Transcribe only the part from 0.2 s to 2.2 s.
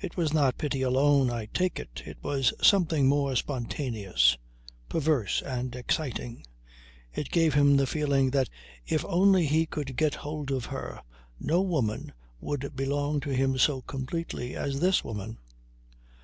not pity alone, I take it. It